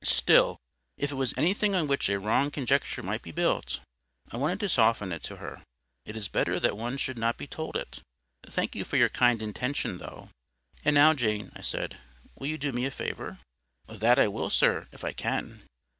"Still, 0.03 0.57
if 0.97 1.11
it 1.11 1.13
was 1.13 1.31
anything 1.37 1.75
on 1.75 1.85
which 1.85 2.09
a 2.09 2.17
wrong 2.19 2.49
conjecture 2.49 3.03
might 3.03 3.21
be 3.21 3.29
built"—I 3.31 4.37
wanted 4.37 4.59
to 4.61 4.69
soften 4.69 5.11
it 5.11 5.21
to 5.25 5.35
her—"it 5.35 6.17
is 6.17 6.27
better 6.27 6.59
that 6.59 6.75
one 6.75 6.97
should 6.97 7.19
not 7.19 7.37
be 7.37 7.45
told 7.45 7.75
it. 7.75 8.01
Thank 8.41 8.73
you 8.75 8.83
for 8.83 8.97
your 8.97 9.09
kind 9.09 9.43
intention, 9.43 9.99
though. 9.99 10.29
And 10.83 10.95
now, 10.95 11.13
Jane," 11.13 11.51
I 11.55 11.61
said, 11.61 11.99
"will 12.33 12.47
you 12.47 12.57
do 12.57 12.71
me 12.71 12.85
a 12.87 12.89
favour?" 12.89 13.37
"That 13.85 14.17
I 14.17 14.27
will, 14.27 14.49
sir, 14.49 14.87
if 14.91 15.03
I 15.03 15.11
can." 15.11 15.67